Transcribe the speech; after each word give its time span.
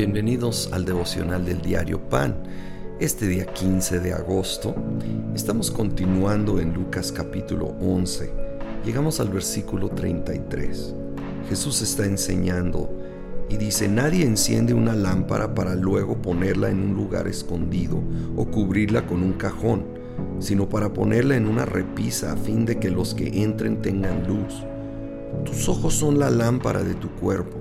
Bienvenidos 0.00 0.70
al 0.72 0.86
devocional 0.86 1.44
del 1.44 1.60
diario 1.60 2.00
Pan. 2.08 2.34
Este 3.00 3.26
día 3.26 3.44
15 3.44 4.00
de 4.00 4.14
agosto 4.14 4.74
estamos 5.34 5.70
continuando 5.70 6.58
en 6.58 6.72
Lucas 6.72 7.12
capítulo 7.12 7.74
11. 7.82 8.32
Llegamos 8.82 9.20
al 9.20 9.28
versículo 9.28 9.90
33. 9.90 10.94
Jesús 11.50 11.82
está 11.82 12.06
enseñando 12.06 12.90
y 13.50 13.58
dice, 13.58 13.88
nadie 13.88 14.24
enciende 14.24 14.72
una 14.72 14.94
lámpara 14.94 15.54
para 15.54 15.74
luego 15.74 16.22
ponerla 16.22 16.70
en 16.70 16.80
un 16.80 16.94
lugar 16.94 17.28
escondido 17.28 18.02
o 18.36 18.46
cubrirla 18.46 19.06
con 19.06 19.22
un 19.22 19.34
cajón, 19.34 19.84
sino 20.38 20.66
para 20.66 20.94
ponerla 20.94 21.36
en 21.36 21.46
una 21.46 21.66
repisa 21.66 22.32
a 22.32 22.36
fin 22.38 22.64
de 22.64 22.78
que 22.78 22.88
los 22.88 23.12
que 23.12 23.42
entren 23.42 23.82
tengan 23.82 24.26
luz. 24.26 24.64
Tus 25.44 25.68
ojos 25.68 25.92
son 25.92 26.18
la 26.18 26.30
lámpara 26.30 26.82
de 26.82 26.94
tu 26.94 27.10
cuerpo. 27.16 27.58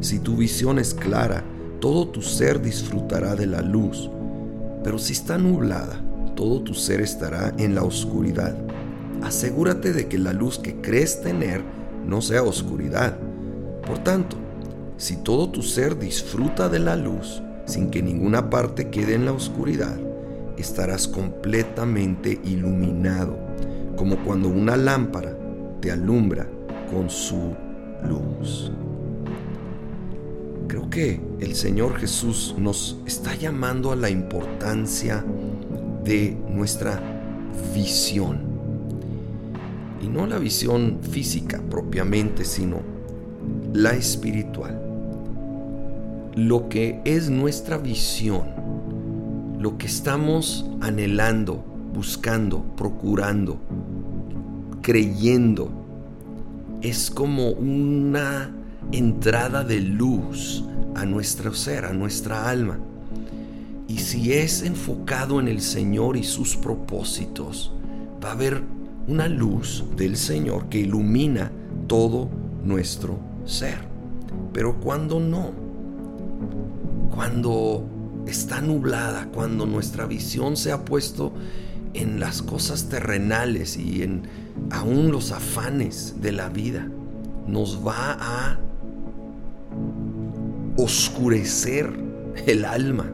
Si 0.00 0.18
tu 0.18 0.36
visión 0.36 0.78
es 0.78 0.92
clara, 0.92 1.42
todo 1.80 2.08
tu 2.08 2.20
ser 2.20 2.60
disfrutará 2.60 3.34
de 3.34 3.46
la 3.46 3.62
luz. 3.62 4.10
Pero 4.84 4.98
si 4.98 5.14
está 5.14 5.38
nublada, 5.38 6.00
todo 6.36 6.60
tu 6.60 6.74
ser 6.74 7.00
estará 7.00 7.54
en 7.58 7.74
la 7.74 7.82
oscuridad. 7.82 8.54
Asegúrate 9.22 9.92
de 9.92 10.06
que 10.06 10.18
la 10.18 10.32
luz 10.32 10.58
que 10.58 10.80
crees 10.80 11.22
tener 11.22 11.62
no 12.06 12.20
sea 12.20 12.42
oscuridad. 12.42 13.18
Por 13.86 13.98
tanto, 13.98 14.36
si 14.96 15.16
todo 15.16 15.50
tu 15.50 15.62
ser 15.62 15.98
disfruta 15.98 16.68
de 16.68 16.78
la 16.78 16.96
luz 16.96 17.42
sin 17.64 17.90
que 17.90 18.02
ninguna 18.02 18.50
parte 18.50 18.90
quede 18.90 19.14
en 19.14 19.24
la 19.24 19.32
oscuridad, 19.32 19.98
estarás 20.58 21.08
completamente 21.08 22.40
iluminado, 22.44 23.38
como 23.96 24.22
cuando 24.24 24.48
una 24.48 24.76
lámpara 24.76 25.36
te 25.80 25.90
alumbra 25.90 26.46
con 26.90 27.08
su 27.08 27.54
luz. 28.06 28.70
Creo 30.70 30.88
que 30.88 31.20
el 31.40 31.56
Señor 31.56 31.96
Jesús 31.96 32.54
nos 32.56 32.96
está 33.04 33.34
llamando 33.34 33.90
a 33.90 33.96
la 33.96 34.08
importancia 34.08 35.24
de 36.04 36.36
nuestra 36.48 37.02
visión. 37.74 38.38
Y 40.00 40.06
no 40.06 40.28
la 40.28 40.38
visión 40.38 41.00
física 41.02 41.60
propiamente, 41.68 42.44
sino 42.44 42.82
la 43.72 43.94
espiritual. 43.94 44.80
Lo 46.36 46.68
que 46.68 47.00
es 47.04 47.30
nuestra 47.30 47.76
visión, 47.76 48.44
lo 49.58 49.76
que 49.76 49.88
estamos 49.88 50.70
anhelando, 50.80 51.64
buscando, 51.92 52.62
procurando, 52.76 53.58
creyendo, 54.82 55.68
es 56.80 57.10
como 57.10 57.50
una 57.50 58.52
entrada 58.92 59.64
de 59.64 59.80
luz 59.80 60.64
a 60.94 61.04
nuestro 61.04 61.54
ser, 61.54 61.84
a 61.84 61.92
nuestra 61.92 62.48
alma. 62.48 62.78
Y 63.88 63.98
si 63.98 64.32
es 64.32 64.62
enfocado 64.62 65.40
en 65.40 65.48
el 65.48 65.60
Señor 65.60 66.16
y 66.16 66.24
sus 66.24 66.56
propósitos, 66.56 67.72
va 68.22 68.30
a 68.30 68.32
haber 68.32 68.62
una 69.08 69.28
luz 69.28 69.84
del 69.96 70.16
Señor 70.16 70.68
que 70.68 70.78
ilumina 70.78 71.50
todo 71.86 72.28
nuestro 72.64 73.18
ser. 73.44 73.78
Pero 74.52 74.78
cuando 74.80 75.18
no, 75.18 75.52
cuando 77.14 77.84
está 78.26 78.60
nublada, 78.60 79.28
cuando 79.32 79.66
nuestra 79.66 80.06
visión 80.06 80.56
se 80.56 80.70
ha 80.70 80.84
puesto 80.84 81.32
en 81.94 82.20
las 82.20 82.42
cosas 82.42 82.88
terrenales 82.88 83.76
y 83.76 84.02
en 84.02 84.22
aún 84.70 85.10
los 85.10 85.32
afanes 85.32 86.16
de 86.20 86.32
la 86.32 86.48
vida, 86.48 86.88
nos 87.46 87.84
va 87.84 88.16
a 88.20 88.60
oscurecer 90.82 91.92
el 92.46 92.64
alma, 92.64 93.12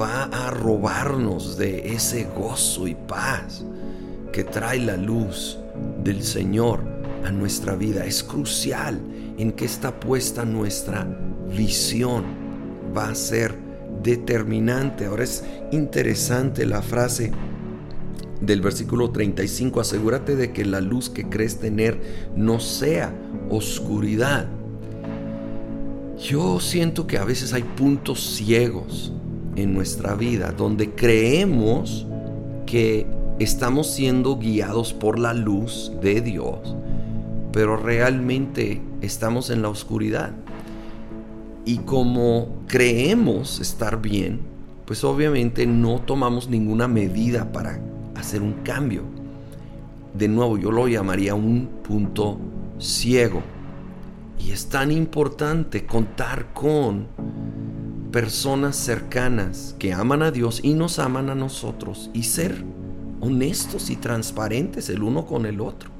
va 0.00 0.24
a 0.24 0.50
robarnos 0.50 1.56
de 1.56 1.94
ese 1.94 2.26
gozo 2.36 2.88
y 2.88 2.94
paz 2.94 3.64
que 4.32 4.44
trae 4.44 4.80
la 4.80 4.96
luz 4.96 5.58
del 6.02 6.22
Señor 6.22 6.80
a 7.24 7.30
nuestra 7.30 7.76
vida. 7.76 8.04
Es 8.04 8.22
crucial 8.22 9.00
en 9.38 9.52
que 9.52 9.64
está 9.64 10.00
puesta 10.00 10.44
nuestra 10.44 11.06
visión. 11.56 12.24
Va 12.96 13.10
a 13.10 13.14
ser 13.14 13.54
determinante. 14.02 15.06
Ahora 15.06 15.24
es 15.24 15.44
interesante 15.70 16.66
la 16.66 16.82
frase 16.82 17.30
del 18.40 18.60
versículo 18.60 19.10
35. 19.10 19.80
Asegúrate 19.80 20.34
de 20.34 20.52
que 20.52 20.64
la 20.64 20.80
luz 20.80 21.08
que 21.08 21.28
crees 21.28 21.58
tener 21.58 22.00
no 22.34 22.58
sea 22.58 23.14
oscuridad. 23.48 24.57
Yo 26.20 26.58
siento 26.58 27.06
que 27.06 27.16
a 27.16 27.24
veces 27.24 27.52
hay 27.52 27.62
puntos 27.62 28.20
ciegos 28.20 29.12
en 29.54 29.72
nuestra 29.72 30.16
vida 30.16 30.50
donde 30.50 30.90
creemos 30.90 32.06
que 32.66 33.06
estamos 33.38 33.88
siendo 33.92 34.36
guiados 34.36 34.92
por 34.92 35.16
la 35.16 35.32
luz 35.32 35.92
de 36.02 36.20
Dios, 36.20 36.74
pero 37.52 37.76
realmente 37.76 38.82
estamos 39.00 39.48
en 39.50 39.62
la 39.62 39.68
oscuridad. 39.68 40.32
Y 41.64 41.78
como 41.78 42.48
creemos 42.66 43.60
estar 43.60 44.02
bien, 44.02 44.40
pues 44.86 45.04
obviamente 45.04 45.66
no 45.66 46.00
tomamos 46.00 46.48
ninguna 46.48 46.88
medida 46.88 47.52
para 47.52 47.78
hacer 48.16 48.42
un 48.42 48.54
cambio. 48.64 49.02
De 50.14 50.26
nuevo, 50.26 50.58
yo 50.58 50.72
lo 50.72 50.88
llamaría 50.88 51.36
un 51.36 51.68
punto 51.84 52.40
ciego. 52.80 53.40
Y 54.38 54.52
es 54.52 54.68
tan 54.68 54.90
importante 54.90 55.84
contar 55.86 56.52
con 56.54 57.08
personas 58.12 58.76
cercanas 58.76 59.74
que 59.78 59.92
aman 59.92 60.22
a 60.22 60.30
Dios 60.30 60.60
y 60.62 60.74
nos 60.74 60.98
aman 60.98 61.28
a 61.30 61.34
nosotros 61.34 62.10
y 62.14 62.22
ser 62.24 62.64
honestos 63.20 63.90
y 63.90 63.96
transparentes 63.96 64.88
el 64.88 65.02
uno 65.02 65.26
con 65.26 65.46
el 65.46 65.60
otro. 65.60 65.90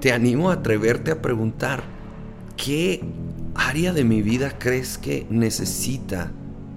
Te 0.00 0.12
animo 0.12 0.50
a 0.50 0.54
atreverte 0.54 1.10
a 1.10 1.22
preguntar, 1.22 1.82
¿qué 2.56 3.04
área 3.54 3.92
de 3.92 4.04
mi 4.04 4.22
vida 4.22 4.58
crees 4.58 4.98
que 4.98 5.26
necesita 5.30 6.30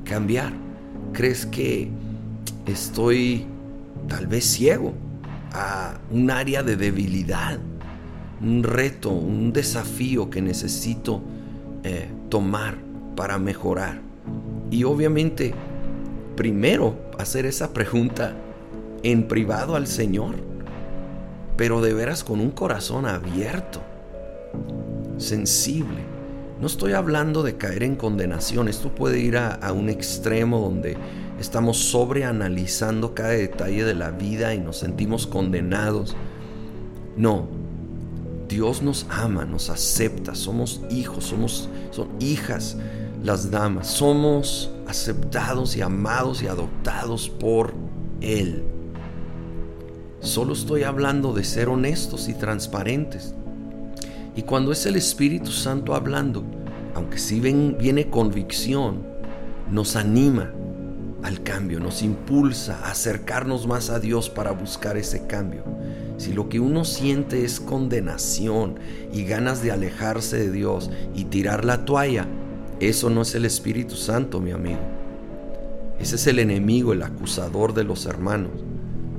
cambiar? 0.03 0.53
¿Crees 1.13 1.45
que 1.45 1.89
estoy 2.65 3.45
tal 4.07 4.27
vez 4.27 4.45
ciego 4.45 4.93
a 5.51 5.99
un 6.11 6.31
área 6.31 6.63
de 6.63 6.75
debilidad? 6.75 7.59
Un 8.41 8.63
reto, 8.63 9.09
un 9.09 9.51
desafío 9.51 10.29
que 10.29 10.41
necesito 10.41 11.21
eh, 11.83 12.09
tomar 12.29 12.77
para 13.15 13.37
mejorar. 13.37 14.01
Y 14.71 14.83
obviamente, 14.83 15.53
primero 16.35 16.95
hacer 17.17 17.45
esa 17.45 17.73
pregunta 17.73 18.35
en 19.03 19.27
privado 19.27 19.75
al 19.75 19.87
Señor, 19.87 20.35
pero 21.57 21.81
de 21.81 21.93
veras 21.93 22.23
con 22.23 22.39
un 22.39 22.51
corazón 22.51 23.05
abierto, 23.05 23.81
sensible. 25.17 25.97
No 26.61 26.67
estoy 26.67 26.93
hablando 26.93 27.43
de 27.43 27.55
caer 27.55 27.83
en 27.83 27.95
condenación, 27.95 28.67
esto 28.67 28.93
puede 28.93 29.19
ir 29.19 29.37
a, 29.37 29.53
a 29.53 29.71
un 29.71 29.89
extremo 29.89 30.59
donde 30.59 30.97
estamos 31.39 31.77
sobreanalizando 31.77 33.13
cada 33.13 33.29
detalle 33.29 33.83
de 33.85 33.95
la 33.95 34.11
vida 34.11 34.53
y 34.53 34.59
nos 34.59 34.77
sentimos 34.77 35.25
condenados. 35.25 36.15
No, 37.15 37.47
Dios 38.49 38.81
nos 38.81 39.05
ama, 39.09 39.45
nos 39.45 39.69
acepta, 39.69 40.33
somos 40.33 40.81
hijos, 40.89 41.25
somos 41.25 41.69
son 41.91 42.09
hijas 42.19 42.75
las 43.23 43.51
damas, 43.51 43.87
somos 43.87 44.71
aceptados 44.87 45.77
y 45.77 45.81
amados 45.81 46.41
y 46.41 46.47
adoptados 46.47 47.29
por 47.29 47.73
Él. 48.21 48.63
Solo 50.19 50.53
estoy 50.53 50.83
hablando 50.83 51.31
de 51.31 51.43
ser 51.43 51.69
honestos 51.69 52.27
y 52.27 52.33
transparentes. 52.33 53.35
Y 54.35 54.41
cuando 54.41 54.71
es 54.71 54.85
el 54.87 54.95
Espíritu 54.95 55.51
Santo 55.51 55.93
hablando, 55.93 56.43
aunque 56.95 57.19
sí 57.19 57.39
ven, 57.39 57.77
viene 57.79 58.09
convicción, 58.09 59.03
nos 59.69 59.95
anima 59.95 60.51
al 61.23 61.43
cambio, 61.43 61.79
nos 61.79 62.01
impulsa 62.01 62.79
a 62.83 62.91
acercarnos 62.91 63.67
más 63.67 63.89
a 63.89 63.99
Dios 63.99 64.29
para 64.29 64.51
buscar 64.51 64.97
ese 64.97 65.27
cambio. 65.27 65.63
Si 66.17 66.33
lo 66.33 66.49
que 66.49 66.59
uno 66.59 66.85
siente 66.85 67.43
es 67.43 67.59
condenación 67.59 68.79
y 69.13 69.23
ganas 69.23 69.61
de 69.61 69.71
alejarse 69.71 70.37
de 70.37 70.51
Dios 70.51 70.89
y 71.13 71.25
tirar 71.25 71.65
la 71.65 71.85
toalla, 71.85 72.27
eso 72.79 73.09
no 73.09 73.21
es 73.21 73.35
el 73.35 73.45
Espíritu 73.45 73.95
Santo, 73.95 74.39
mi 74.39 74.51
amigo. 74.51 74.79
Ese 75.99 76.15
es 76.15 76.27
el 76.27 76.39
enemigo, 76.39 76.93
el 76.93 77.03
acusador 77.03 77.73
de 77.73 77.83
los 77.83 78.05
hermanos. 78.05 78.51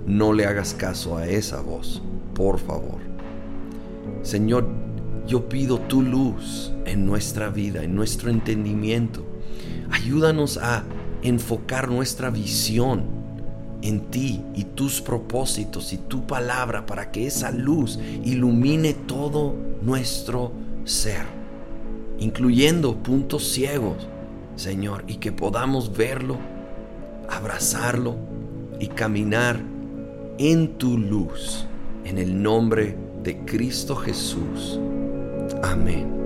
No 0.06 0.32
le 0.32 0.47
hagas 0.47 0.73
caso 0.73 1.19
a 1.19 1.26
esa 1.26 1.61
voz, 1.61 2.02
por 2.35 2.58
favor. 2.58 2.99
Señor, 4.23 4.67
yo 5.26 5.49
pido 5.49 5.79
tu 5.79 6.02
luz 6.02 6.73
en 6.87 7.05
nuestra 7.05 7.50
vida, 7.50 7.85
en 7.85 7.94
nuestro 7.94 8.31
entendimiento. 8.31 9.25
Ayúdanos 9.91 10.56
a 10.56 10.85
enfocar 11.22 11.90
nuestra 11.90 12.31
visión 12.31 13.20
en 13.82 14.00
ti 14.11 14.43
y 14.55 14.64
tus 14.64 15.00
propósitos 15.00 15.93
y 15.93 15.99
tu 15.99 16.26
palabra 16.26 16.87
para 16.87 17.11
que 17.11 17.26
esa 17.26 17.50
luz 17.50 17.99
ilumine 18.25 18.94
todo 18.94 19.55
nuestro 19.82 20.52
ser, 20.84 21.25
incluyendo 22.19 22.96
puntos 22.96 23.50
ciegos. 23.50 24.08
Señor, 24.56 25.05
y 25.06 25.17
que 25.17 25.32
podamos 25.32 25.96
verlo, 25.96 26.37
abrazarlo 27.28 28.16
y 28.78 28.88
caminar 28.88 29.61
en 30.38 30.76
tu 30.76 30.99
luz, 30.99 31.66
en 32.05 32.19
el 32.19 32.43
nombre 32.43 32.96
de 33.23 33.38
Cristo 33.44 33.96
Jesús. 33.96 34.78
Amén. 35.62 36.19